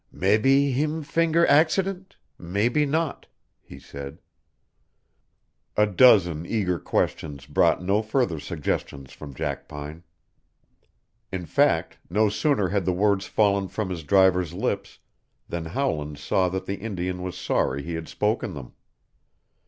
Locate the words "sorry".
17.37-17.83